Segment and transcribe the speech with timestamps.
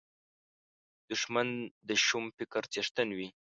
[1.11, 1.47] دښمن
[1.87, 3.27] د شوم فکر څښتن وي